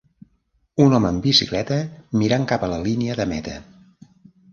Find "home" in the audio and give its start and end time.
0.99-1.11